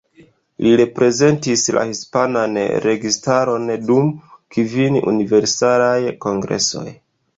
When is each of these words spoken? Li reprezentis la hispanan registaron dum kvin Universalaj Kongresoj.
Li 0.67 0.69
reprezentis 0.79 1.65
la 1.75 1.83
hispanan 1.89 2.57
registaron 2.85 3.69
dum 3.91 4.09
kvin 4.57 4.99
Universalaj 5.13 5.99
Kongresoj. 6.27 6.89